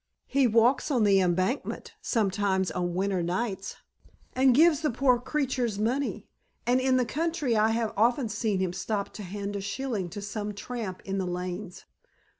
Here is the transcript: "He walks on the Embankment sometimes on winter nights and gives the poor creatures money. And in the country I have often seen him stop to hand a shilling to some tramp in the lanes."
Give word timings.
"He 0.25 0.47
walks 0.47 0.89
on 0.89 1.03
the 1.03 1.19
Embankment 1.21 1.93
sometimes 2.01 2.71
on 2.71 2.95
winter 2.95 3.21
nights 3.21 3.75
and 4.33 4.55
gives 4.55 4.81
the 4.81 4.89
poor 4.89 5.19
creatures 5.19 5.77
money. 5.77 6.27
And 6.65 6.81
in 6.81 6.97
the 6.97 7.05
country 7.05 7.55
I 7.55 7.69
have 7.69 7.93
often 7.95 8.27
seen 8.27 8.59
him 8.61 8.73
stop 8.73 9.13
to 9.13 9.21
hand 9.21 9.55
a 9.55 9.61
shilling 9.61 10.09
to 10.09 10.19
some 10.19 10.55
tramp 10.55 11.03
in 11.05 11.19
the 11.19 11.27
lanes." 11.27 11.85